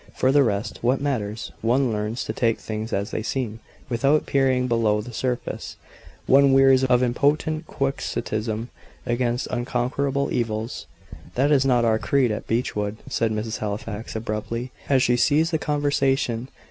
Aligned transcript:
For 0.15 0.31
the 0.31 0.41
rest, 0.41 0.79
what 0.81 0.99
matters? 0.99 1.51
One 1.61 1.91
learns 1.93 2.23
to 2.23 2.33
take 2.33 2.57
things 2.57 2.91
as 2.91 3.11
they 3.11 3.21
seem, 3.21 3.59
without 3.87 4.25
peering 4.25 4.67
below 4.67 4.99
the 4.99 5.13
surface. 5.13 5.75
One 6.25 6.53
wearies 6.53 6.83
of 6.83 7.03
impotent 7.03 7.67
Quixotism 7.67 8.69
against 9.05 9.45
unconquerable 9.51 10.33
evils." 10.33 10.87
"That 11.35 11.51
is 11.51 11.65
not 11.65 11.85
our 11.85 11.99
creed 11.99 12.31
at 12.31 12.47
Beechwood," 12.47 12.97
said 13.09 13.31
Mrs. 13.31 13.59
Halifax, 13.59 14.15
abruptly, 14.15 14.71
as 14.89 15.03
she 15.03 15.17
ceased 15.17 15.51
the 15.51 15.59
conversation. 15.59 16.47